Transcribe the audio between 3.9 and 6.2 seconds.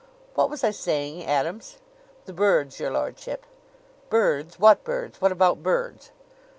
"Birds! What birds? What about birds?"